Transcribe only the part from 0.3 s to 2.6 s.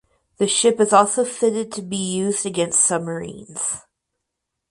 The ship is also fitted to be used